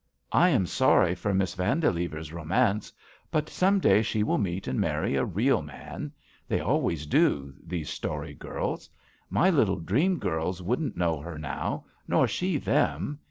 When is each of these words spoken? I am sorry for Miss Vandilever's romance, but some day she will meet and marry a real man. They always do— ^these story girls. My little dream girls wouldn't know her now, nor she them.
I 0.31 0.49
am 0.49 0.65
sorry 0.65 1.13
for 1.13 1.31
Miss 1.31 1.53
Vandilever's 1.53 2.33
romance, 2.33 2.91
but 3.29 3.47
some 3.49 3.79
day 3.79 4.01
she 4.01 4.23
will 4.23 4.39
meet 4.39 4.67
and 4.67 4.79
marry 4.79 5.13
a 5.15 5.23
real 5.23 5.61
man. 5.61 6.11
They 6.47 6.59
always 6.59 7.05
do— 7.05 7.53
^these 7.67 7.85
story 7.85 8.33
girls. 8.33 8.89
My 9.29 9.51
little 9.51 9.79
dream 9.79 10.17
girls 10.17 10.59
wouldn't 10.59 10.97
know 10.97 11.19
her 11.19 11.37
now, 11.37 11.85
nor 12.07 12.27
she 12.27 12.57
them. 12.57 13.19